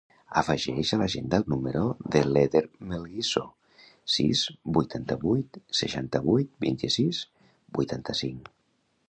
[0.39, 1.83] Afegeix a l'agenda el número
[2.15, 2.61] de l'Eder
[2.93, 3.43] Melguizo:
[4.15, 4.43] sis,
[4.79, 7.23] vuitanta-vuit, seixanta-vuit, vint-i-sis,
[7.81, 8.53] vuitanta-cinc.